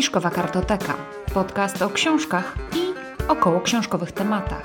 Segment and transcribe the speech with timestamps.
[0.00, 0.94] Fiszkowa Kartoteka.
[1.34, 2.94] Podcast o książkach i
[3.28, 4.62] około książkowych tematach.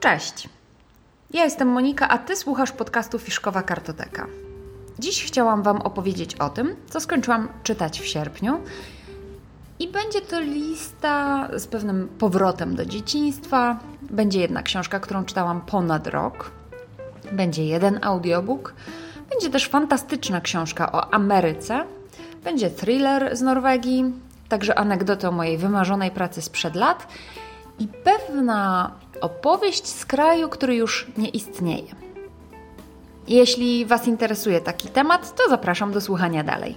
[0.00, 0.48] Cześć.
[1.30, 4.26] Ja jestem Monika, a ty słuchasz podcastu Fiszkowa Kartoteka.
[4.98, 8.60] Dziś chciałam Wam opowiedzieć o tym, co skończyłam czytać w sierpniu.
[9.78, 13.78] I będzie to lista z pewnym powrotem do dzieciństwa.
[14.02, 16.50] Będzie jedna książka, którą czytałam ponad rok.
[17.32, 18.74] Będzie jeden audiobook.
[19.30, 21.84] Będzie też fantastyczna książka o Ameryce.
[22.44, 24.12] Będzie thriller z Norwegii,
[24.48, 27.08] także anegdota o mojej wymarzonej pracy sprzed lat
[27.78, 31.94] i pewna opowieść z kraju, który już nie istnieje.
[33.28, 36.76] Jeśli Was interesuje taki temat, to zapraszam do słuchania dalej.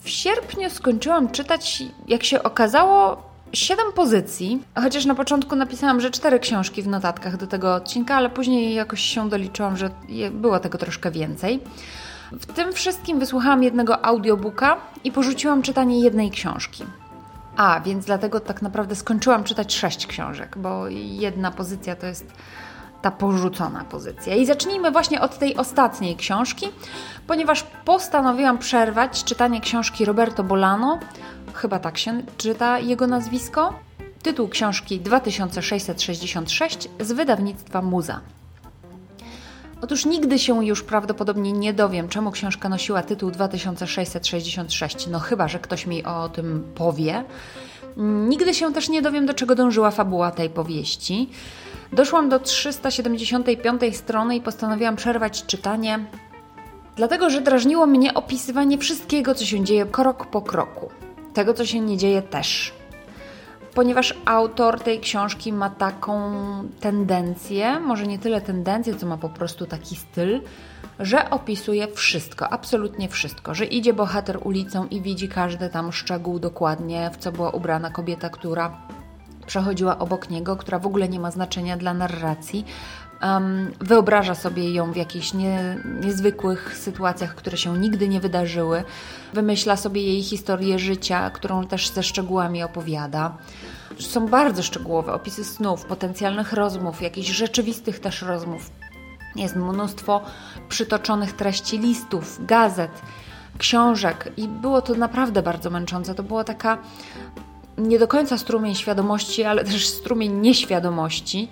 [0.00, 3.22] W sierpniu skończyłam czytać, jak się okazało,
[3.52, 8.30] siedem pozycji, chociaż na początku napisałam, że cztery książki w notatkach do tego odcinka, ale
[8.30, 9.90] później jakoś się doliczyłam, że
[10.30, 11.60] było tego troszkę więcej.
[12.32, 16.84] W tym wszystkim wysłuchałam jednego audiobooka i porzuciłam czytanie jednej książki.
[17.56, 22.32] A, więc dlatego tak naprawdę skończyłam czytać sześć książek, bo jedna pozycja to jest
[23.06, 24.34] ta porzucona pozycja.
[24.34, 26.66] I zacznijmy właśnie od tej ostatniej książki,
[27.26, 30.98] ponieważ postanowiłam przerwać czytanie książki Roberto Bolano,
[31.54, 33.74] chyba tak się czyta jego nazwisko.
[34.22, 38.20] Tytuł książki 2666 z wydawnictwa Muza.
[39.82, 45.58] Otóż nigdy się już prawdopodobnie nie dowiem, czemu książka nosiła tytuł 2666, no chyba, że
[45.58, 47.24] ktoś mi o tym powie.
[47.96, 51.30] Nigdy się też nie dowiem, do czego dążyła fabuła tej powieści.
[51.92, 56.06] Doszłam do 375 strony i postanowiłam przerwać czytanie,
[56.96, 60.90] dlatego że drażniło mnie opisywanie wszystkiego, co się dzieje krok po kroku.
[61.34, 62.75] Tego, co się nie dzieje też.
[63.76, 66.32] Ponieważ autor tej książki ma taką
[66.80, 70.40] tendencję, może nie tyle tendencję, co ma po prostu taki styl,
[70.98, 77.10] że opisuje wszystko, absolutnie wszystko, że idzie bohater ulicą i widzi każdy tam szczegół dokładnie,
[77.12, 78.78] w co była ubrana kobieta, która
[79.46, 82.64] przechodziła obok niego, która w ogóle nie ma znaczenia dla narracji.
[83.22, 88.84] Um, wyobraża sobie ją w jakichś nie, niezwykłych sytuacjach, które się nigdy nie wydarzyły.
[89.32, 93.36] Wymyśla sobie jej historię życia, którą też ze szczegółami opowiada.
[94.00, 98.70] Są bardzo szczegółowe opisy snów, potencjalnych rozmów, jakichś rzeczywistych też rozmów.
[99.36, 100.20] Jest mnóstwo
[100.68, 103.02] przytoczonych treści listów, gazet,
[103.58, 106.14] książek i było to naprawdę bardzo męczące.
[106.14, 106.78] To była taka
[107.78, 111.48] nie do końca strumień świadomości, ale też strumień nieświadomości.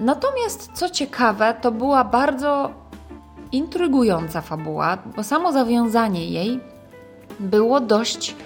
[0.00, 2.70] Natomiast co ciekawe, to była bardzo
[3.52, 6.60] intrygująca fabuła, bo samo zawiązanie jej
[7.40, 8.36] było dość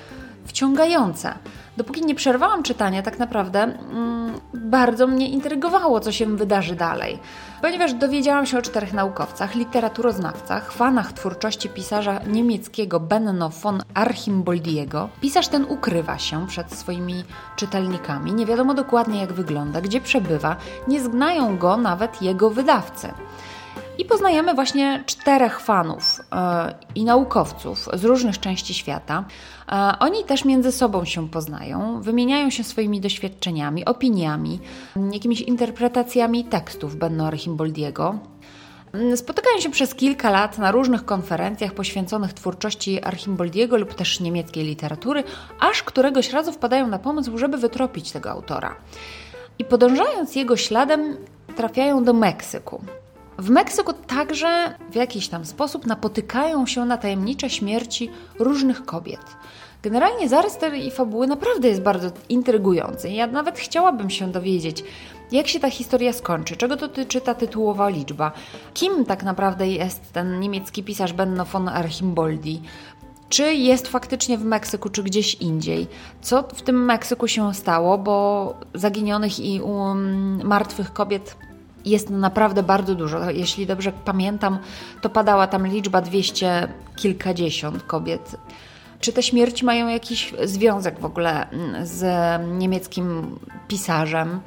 [0.44, 1.34] wciągające.
[1.77, 7.19] Dopóki nie przerwałam czytania, tak naprawdę mm, bardzo mnie intrygowało, co się wydarzy dalej.
[7.62, 15.09] Ponieważ dowiedziałam się o czterech naukowcach, literaturoznawcach, fanach twórczości pisarza niemieckiego Benno von Archimboldiego.
[15.21, 17.25] Pisarz ten ukrywa się przed swoimi
[17.56, 20.56] czytelnikami, nie wiadomo dokładnie jak wygląda, gdzie przebywa,
[20.88, 23.09] nie zgnają go nawet jego wydawcy.
[23.99, 29.25] I poznajemy właśnie czterech fanów e, i naukowców z różnych części świata.
[29.69, 34.60] E, oni też między sobą się poznają, wymieniają się swoimi doświadczeniami, opiniami,
[35.12, 38.19] jakimiś interpretacjami tekstów Benno Archimboldiego.
[39.16, 45.25] Spotykają się przez kilka lat na różnych konferencjach poświęconych twórczości Archimboldiego lub też niemieckiej literatury,
[45.61, 48.76] aż któregoś razu wpadają na pomysł, żeby wytropić tego autora.
[49.59, 51.16] I podążając jego śladem,
[51.56, 52.84] trafiają do Meksyku.
[53.39, 59.21] W Meksyku także w jakiś tam sposób napotykają się na tajemnicze śmierci różnych kobiet.
[59.83, 63.11] Generalnie zarys tej fabuły naprawdę jest bardzo intrygujący.
[63.11, 64.84] Ja nawet chciałabym się dowiedzieć,
[65.33, 68.33] jak się ta historia skończy, czego dotyczy ta tytułowa liczba,
[68.75, 72.62] kim tak naprawdę jest ten niemiecki pisarz Benno von Archimboldi,
[73.28, 75.87] czy jest faktycznie w Meksyku, czy gdzieś indziej.
[76.23, 81.37] Co w tym Meksyku się stało, bo zaginionych i um, martwych kobiet
[81.84, 83.31] jest naprawdę bardzo dużo.
[83.31, 84.59] Jeśli dobrze pamiętam,
[85.00, 88.37] to padała tam liczba 200 kilkadziesiąt kobiet.
[89.00, 92.03] Czy te śmierci mają jakiś związek w ogóle mm, z
[92.59, 93.38] niemieckim
[93.69, 94.41] pisarzem?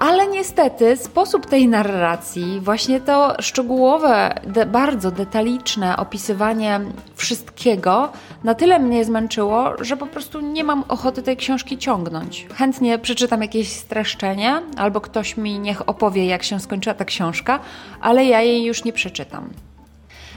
[0.00, 6.80] Ale niestety sposób tej narracji, właśnie to szczegółowe, de, bardzo detaliczne opisywanie
[7.14, 8.12] wszystkiego,
[8.44, 12.46] na tyle mnie zmęczyło, że po prostu nie mam ochoty tej książki ciągnąć.
[12.54, 17.60] Chętnie przeczytam jakieś streszczenie, albo ktoś mi niech opowie, jak się skończyła ta książka,
[18.00, 19.50] ale ja jej już nie przeczytam.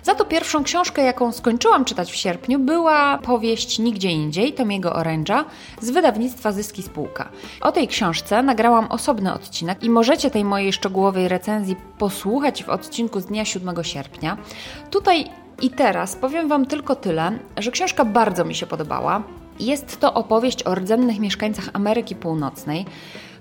[0.03, 5.45] Za to pierwszą książkę, jaką skończyłam czytać w sierpniu, była powieść Nigdzie Indziej Tomiego Oręża
[5.81, 7.29] z wydawnictwa Zyski Spółka.
[7.61, 13.19] O tej książce nagrałam osobny odcinek i możecie tej mojej szczegółowej recenzji posłuchać w odcinku
[13.19, 14.37] z dnia 7 sierpnia.
[14.91, 15.29] Tutaj
[15.61, 19.23] I teraz powiem Wam tylko tyle, że książka bardzo mi się podobała.
[19.59, 22.85] Jest to opowieść o rdzennych mieszkańcach Ameryki Północnej,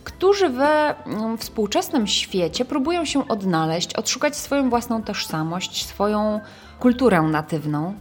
[0.05, 6.41] którzy we mm, współczesnym świecie próbują się odnaleźć, odszukać swoją własną tożsamość, swoją
[6.81, 7.95] kulturę natywną.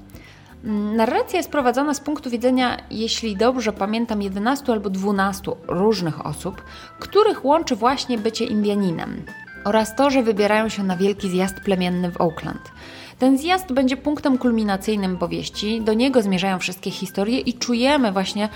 [0.63, 6.62] Mm, narracja jest prowadzona z punktu widzenia, jeśli dobrze pamiętam, 11 albo 12 różnych osób,
[7.00, 9.25] których łączy właśnie bycie Indianinem
[9.63, 12.71] oraz to, że wybierają się na wielki zjazd plemienny w Oakland.
[13.21, 18.50] Ten zjazd będzie punktem kulminacyjnym powieści, do niego zmierzają wszystkie historie i czujemy właśnie,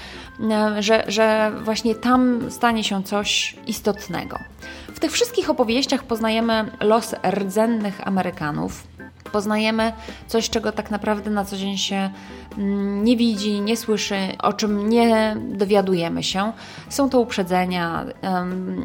[0.52, 4.40] e, że, że właśnie tam stanie się coś istotnego.
[4.88, 8.88] W tych wszystkich opowieściach poznajemy los rdzennych Amerykanów,
[9.32, 9.94] poznajemy
[10.28, 12.10] coś, czego tak naprawdę na co dzień się
[12.58, 16.52] mm, nie widzi, nie słyszy, o czym nie dowiadujemy się.
[16.90, 18.06] Są to uprzedzenia,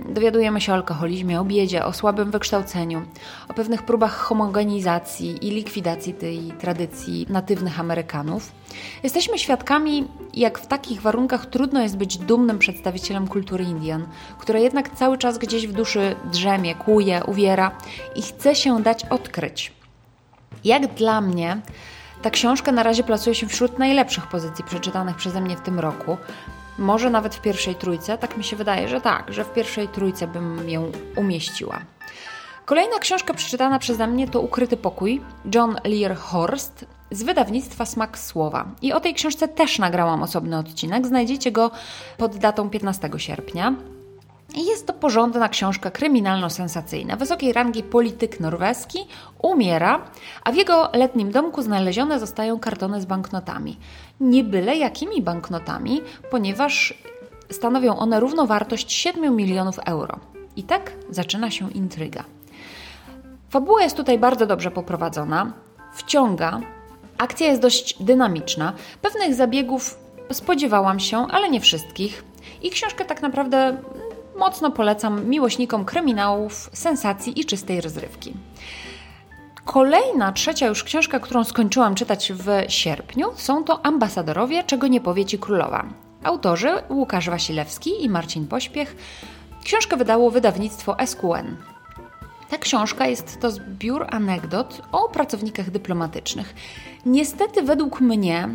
[0.08, 3.02] dowiadujemy się o alkoholizmie, o biedzie, o słabym wykształceniu,
[3.48, 8.52] o pewnych próbach homogenizacji i likwidacji tej tradycji natywnych Amerykanów.
[9.02, 14.06] Jesteśmy świadkami, jak w takich warunkach trudno jest być dumnym przedstawicielem kultury Indian,
[14.38, 17.70] która jednak cały czas gdzieś w duszy drzemie, kłuje, uwiera
[18.14, 19.79] i chce się dać odkryć.
[20.64, 21.60] Jak dla mnie,
[22.22, 26.16] ta książka na razie plasuje się wśród najlepszych pozycji przeczytanych przeze mnie w tym roku.
[26.78, 30.26] Może nawet w pierwszej trójce, tak mi się wydaje, że tak, że w pierwszej trójce
[30.26, 31.80] bym ją umieściła.
[32.64, 35.20] Kolejna książka przeczytana przeze mnie to Ukryty Pokój
[35.54, 38.66] John Lear Horst z wydawnictwa Smak Słowa.
[38.82, 41.06] I o tej książce też nagrałam osobny odcinek.
[41.06, 41.70] Znajdziecie go
[42.18, 43.74] pod datą 15 sierpnia.
[44.56, 47.16] Jest to porządna książka kryminalno-sensacyjna.
[47.16, 48.98] Wysokiej rangi polityk norweski
[49.42, 50.04] umiera,
[50.44, 53.76] a w jego letnim domku znalezione zostają kartony z banknotami.
[54.20, 56.94] Nie byle jakimi banknotami, ponieważ
[57.50, 60.18] stanowią one równowartość 7 milionów euro.
[60.56, 62.24] I tak zaczyna się intryga.
[63.50, 65.52] Fabuła jest tutaj bardzo dobrze poprowadzona,
[65.94, 66.60] wciąga,
[67.18, 68.72] akcja jest dość dynamiczna.
[69.02, 69.98] Pewnych zabiegów
[70.32, 72.24] spodziewałam się, ale nie wszystkich.
[72.62, 73.76] I książkę tak naprawdę
[74.36, 78.34] mocno polecam miłośnikom kryminałów, sensacji i czystej rozrywki.
[79.64, 85.24] Kolejna, trzecia już książka, którą skończyłam czytać w sierpniu, są to Ambasadorowie, czego nie powie
[85.24, 85.84] Ci królowa.
[86.24, 88.96] Autorzy Łukasz Wasilewski i Marcin Pośpiech.
[89.64, 91.56] Książkę wydało wydawnictwo SQN.
[92.50, 96.54] Ta książka jest to zbiór anegdot o pracownikach dyplomatycznych.
[97.06, 98.48] Niestety, według mnie,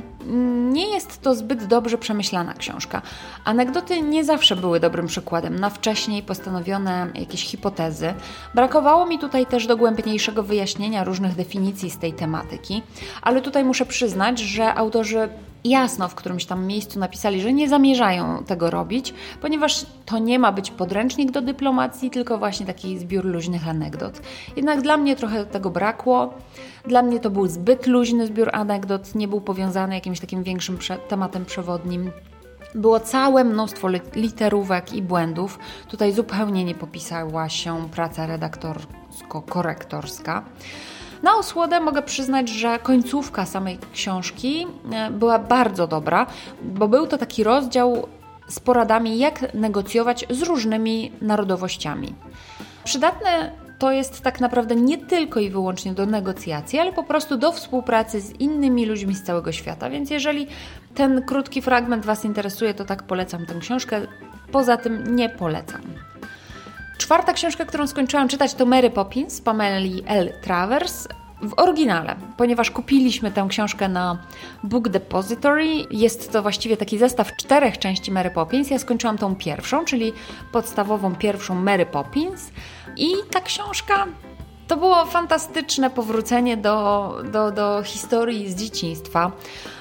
[0.72, 3.02] nie jest to zbyt dobrze przemyślana książka.
[3.46, 8.14] Anegdoty nie zawsze były dobrym przykładem na wcześniej postanowione jakieś hipotezy.
[8.56, 12.84] Brakowało mi tutaj też dogłębniejszego wyjaśnienia różnych definicji z tej tematyki,
[13.22, 15.30] ale tutaj muszę przyznać, że autorzy
[15.66, 20.52] jasno w którymś tam miejscu napisali, że nie zamierzają tego robić, ponieważ to nie ma
[20.52, 24.22] być podręcznik do dyplomacji, tylko właśnie taki zbiór luźnych anegdot.
[24.56, 26.34] Jednak dla mnie trochę tego brakło.
[26.88, 30.78] Dla mnie to był zbyt luźny zbiór anegdot, nie był powiązany jakimś takim większym
[31.08, 32.12] tematem przewodnim.
[32.76, 35.60] Było całe mnóstwo literówek i błędów.
[35.88, 40.42] Tutaj zupełnie nie popisała się praca redaktorsko-korektorska.
[41.24, 46.28] Na osłodę mogę przyznać, że końcówka samej książki e, była bardzo dobra,
[46.62, 48.08] bo był to taki rozdział
[48.48, 52.16] z poradami, jak negocjować z różnymi narodowościami.
[52.84, 57.52] Przydatne to jest tak naprawdę nie tylko i wyłącznie do negocjacji, ale po prostu do
[57.52, 59.90] współpracy z innymi ludźmi z całego świata.
[59.90, 60.48] Więc jeżeli
[60.96, 64.02] ten krótki fragment Was interesuje, to tak polecam tę książkę.
[64.52, 65.82] Poza tym nie polecam.
[66.98, 70.34] Czwarta książka, którą skończyłam czytać, to Mary Poppins Pameli L.
[70.42, 71.08] Travers
[71.42, 74.18] w oryginale, ponieważ kupiliśmy tę książkę na
[74.64, 75.66] Book Depository.
[75.92, 78.70] Jest to właściwie taki zestaw czterech części Mary Poppins.
[78.70, 80.14] Ja skończyłam tą pierwszą, czyli
[80.52, 82.52] podstawową pierwszą Mary Poppins.
[82.98, 84.06] I ta książka
[84.68, 89.32] to było fantastyczne powrócenie do, do, do historii z dzieciństwa,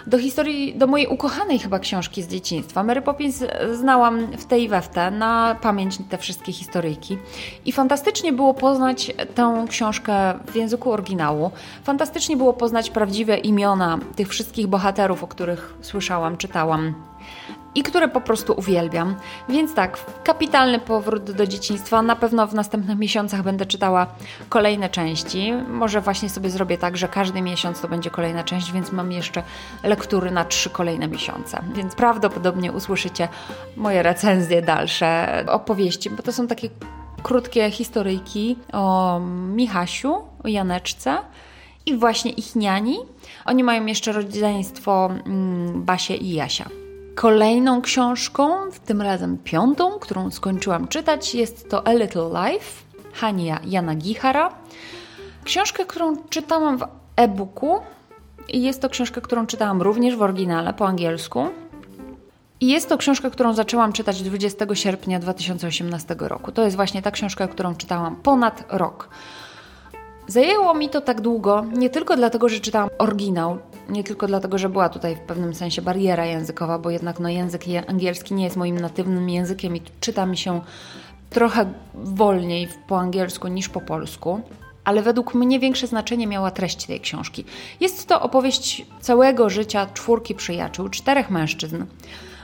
[0.06, 2.82] do historii, do mojej ukochanej chyba książki z dzieciństwa.
[2.82, 7.18] Mary Poppins znałam w tej i we w te, na pamięć te wszystkie historyjki.
[7.64, 11.50] I fantastycznie było poznać tę książkę w języku oryginału.
[11.84, 16.94] Fantastycznie było poznać prawdziwe imiona tych wszystkich bohaterów, o których słyszałam, czytałam
[17.74, 19.14] i które po prostu uwielbiam.
[19.48, 22.02] Więc tak, kapitalny powrót do dzieciństwa.
[22.02, 24.06] Na pewno w następnych miesiącach będę czytała
[24.48, 25.52] kolejne części.
[25.68, 29.42] Może właśnie sobie zrobię tak, że każdy miesiąc to będzie kolejna część, więc mam jeszcze
[29.82, 31.62] lektury na trzy kolejne miesiące.
[31.74, 33.28] Więc prawdopodobnie usłyszycie
[33.76, 36.68] moje recenzje dalsze, opowieści, bo to są takie
[37.22, 39.20] krótkie historyjki o
[39.54, 40.14] Michasiu,
[40.44, 41.18] o Janeczce
[41.86, 42.98] i właśnie ich niani.
[43.44, 46.83] Oni mają jeszcze rodzeństwo mm, Basie i Jasia.
[47.14, 53.94] Kolejną książką, tym razem piątą, którą skończyłam czytać, jest to A Little Life Hania Jana
[53.94, 54.50] Gihara.
[55.44, 56.84] Książkę, którą czytałam w
[57.16, 57.80] e-booku,
[58.48, 61.46] i jest to książka, którą czytałam również w oryginale po angielsku.
[62.60, 66.52] I jest to książka, którą zaczęłam czytać 20 sierpnia 2018 roku.
[66.52, 69.08] To jest właśnie ta książka, którą czytałam ponad rok.
[70.26, 74.68] Zajęło mi to tak długo, nie tylko dlatego, że czytałam oryginał, nie tylko dlatego, że
[74.68, 78.78] była tutaj w pewnym sensie bariera językowa, bo jednak no, język angielski nie jest moim
[78.78, 80.60] natywnym językiem i czyta mi się
[81.30, 84.40] trochę wolniej po angielsku niż po polsku.
[84.84, 87.44] Ale według mnie większe znaczenie miała treść tej książki.
[87.80, 91.84] Jest to opowieść całego życia czwórki przyjaciół, czterech mężczyzn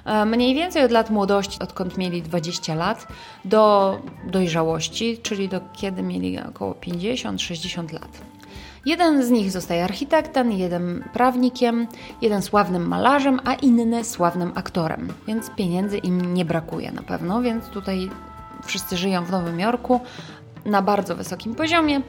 [0.05, 3.07] E, mniej więcej od lat młodości, odkąd mieli 20 lat,
[3.45, 8.30] do dojrzałości, czyli do kiedy mieli około 50-60 lat.
[8.87, 11.87] Jeden z nich zostaje architektem, jeden prawnikiem,
[12.23, 17.69] jeden sławnym malarzem, a inny sławnym aktorem, więc pieniędzy im nie brakuje na pewno, więc
[17.69, 18.11] tutaj
[18.65, 20.01] wszyscy żyją w Nowym Jorku
[20.65, 22.01] na bardzo wysokim poziomie.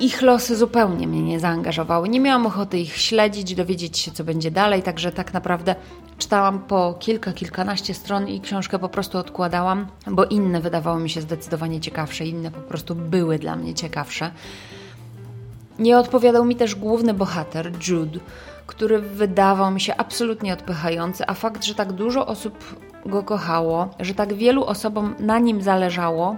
[0.00, 2.08] Ich losy zupełnie mnie nie zaangażowały.
[2.08, 5.74] Nie miałam ochoty ich śledzić, dowiedzieć się, co będzie dalej, także tak naprawdę
[6.18, 11.20] czytałam po kilka, kilkanaście stron i książkę po prostu odkładałam, bo inne wydawały mi się
[11.20, 14.30] zdecydowanie ciekawsze, inne po prostu były dla mnie ciekawsze.
[15.78, 18.20] Nie odpowiadał mi też główny bohater, Jude,
[18.66, 24.14] który wydawał mi się absolutnie odpychający, a fakt, że tak dużo osób go kochało, że
[24.14, 26.36] tak wielu osobom na nim zależało,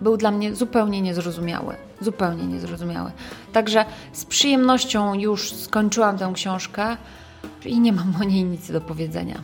[0.00, 1.74] był dla mnie zupełnie niezrozumiały.
[2.00, 3.10] Zupełnie niezrozumiały.
[3.52, 6.96] Także z przyjemnością już skończyłam tę książkę
[7.64, 9.40] i nie mam o niej nic do powiedzenia.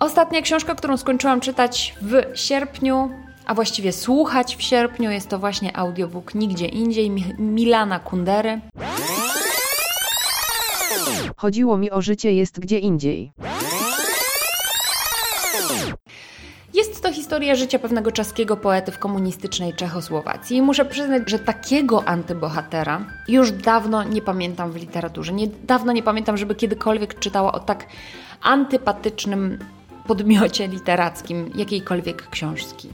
[0.00, 3.10] Ostatnia książka, którą skończyłam czytać w sierpniu,
[3.50, 8.60] a właściwie słuchać w sierpniu, jest to właśnie audiobook Nigdzie Indziej Milana Kundery.
[11.36, 13.32] Chodziło mi o życie jest gdzie indziej.
[16.74, 22.04] Jest to historia życia pewnego czeskiego poety w komunistycznej Czechosłowacji i muszę przyznać, że takiego
[22.04, 25.32] antybohatera już dawno nie pamiętam w literaturze.
[25.32, 27.86] Nie, dawno nie pamiętam, żeby kiedykolwiek czytała o tak
[28.42, 29.58] antypatycznym
[30.10, 32.88] podmiocie literackim jakiejkolwiek książki.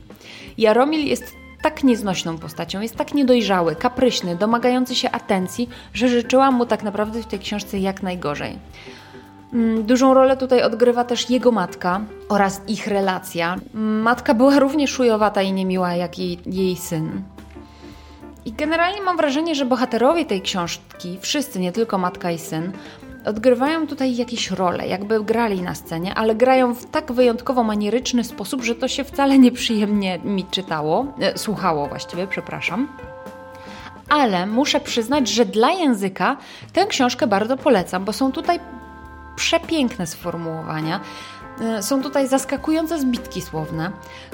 [0.58, 1.32] Jaromil jest
[1.62, 7.22] tak nieznośną postacią, jest tak niedojrzały, kapryśny, domagający się atencji, że życzyłam mu tak naprawdę
[7.22, 8.58] w tej książce jak najgorzej.
[9.52, 13.56] Mm, dużą rolę tutaj odgrywa też jego matka oraz ich relacja.
[13.74, 17.22] Matka była równie szujowata i niemiła jak jej, jej syn.
[18.44, 22.72] I generalnie mam wrażenie, że bohaterowie tej książki, wszyscy, nie tylko matka i syn,
[23.26, 28.62] odgrywają tutaj jakieś role, jakby grali na scenie, ale grają w tak wyjątkowo manieryczny sposób,
[28.62, 32.88] że to się wcale nieprzyjemnie mi czytało, e, słuchało właściwie, przepraszam.
[34.08, 36.36] Ale muszę przyznać, że dla języka
[36.72, 38.60] tę książkę bardzo polecam, bo są tutaj
[39.36, 41.00] przepiękne sformułowania.
[41.60, 43.90] E, są tutaj zaskakujące zbitki słowne.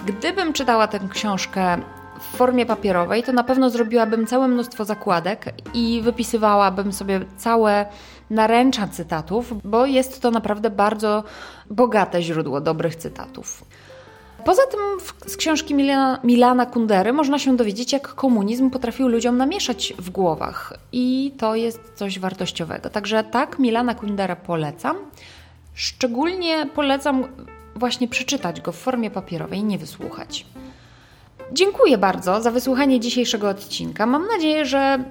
[0.07, 1.79] Gdybym czytała tę książkę
[2.23, 7.87] w formie papierowej, to na pewno zrobiłabym całe mnóstwo zakładek i wypisywałabym sobie całe
[8.31, 11.25] naręcza cytatów, bo jest to naprawdę bardzo
[11.71, 13.64] bogate źródło dobrych cytatów.
[14.45, 14.81] Poza tym
[15.26, 20.75] z książki Milana, Milana Kundery można się dowiedzieć, jak komunizm potrafił ludziom namieszać w głowach
[20.93, 22.91] i to jest coś wartościowego.
[22.91, 24.97] Także tak, Milana Kundera polecam.
[25.75, 27.25] Szczególnie polecam
[27.76, 30.47] właśnie przeczytać go w formie papierowej, nie wysłuchać.
[31.53, 34.07] Dziękuję bardzo za wysłuchanie dzisiejszego odcinka.
[34.07, 35.05] Mam nadzieję, że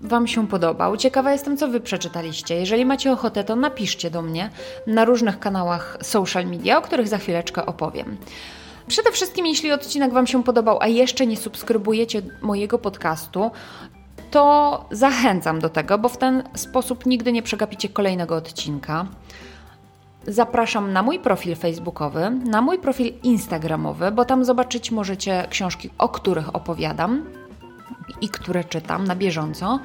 [0.00, 0.96] Wam się podobał.
[0.96, 2.54] Ciekawa jestem, co Wy przeczytaliście.
[2.54, 4.50] Jeżeli macie ochotę, to napiszcie do mnie
[4.86, 8.16] na różnych kanałach social media, o których za chwileczkę opowiem.
[8.86, 13.50] Przede wszystkim, jeśli odcinek Wam się podobał, a jeszcze nie subskrybujecie mojego podcastu,
[14.30, 19.06] to zachęcam do tego, bo w ten sposób nigdy nie przegapicie kolejnego odcinka.
[20.26, 26.08] Zapraszam na mój profil facebookowy, na mój profil instagramowy, bo tam zobaczyć możecie książki, o
[26.08, 27.24] których opowiadam
[28.20, 29.80] i które czytam na bieżąco.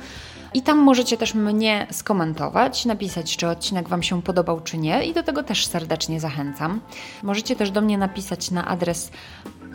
[0.54, 5.14] I tam możecie też mnie skomentować, napisać, czy odcinek Wam się podobał, czy nie, i
[5.14, 6.82] do tego też serdecznie zachęcam.
[7.24, 9.12] Możecie też do mnie napisać na adres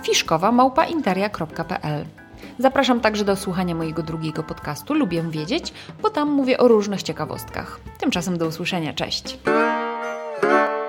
[0.03, 2.05] fiszkowa.interia.pl.
[2.59, 7.81] Zapraszam także do słuchania mojego drugiego podcastu Lubię Wiedzieć, bo tam mówię o różnych ciekawostkach.
[7.99, 9.39] Tymczasem do usłyszenia, cześć!
[10.43, 10.82] Bye.